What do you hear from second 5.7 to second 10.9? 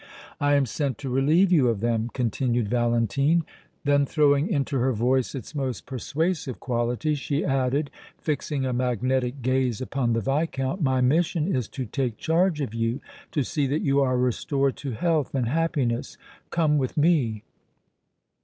persuasive quality, she added, fixing a magnetic gaze upon the Viscount: